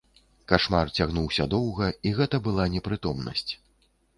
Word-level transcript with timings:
Кашмар 0.51 0.91
цягнуўся 1.03 1.45
доўга, 1.53 1.91
і 2.07 2.15
гэта 2.21 2.35
была 2.49 2.65
непрытомнасць. 2.77 3.47